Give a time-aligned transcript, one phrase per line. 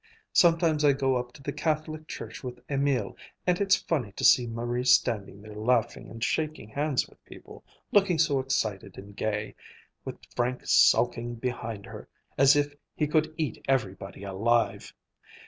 [0.33, 3.15] Sometimes I go up to the Catholic church with Emil,
[3.45, 8.17] and it's funny to see Marie standing there laughing and shaking hands with people, looking
[8.17, 9.53] so excited and gay,
[10.03, 14.91] with Frank sulking behind her as if he could eat everybody alive.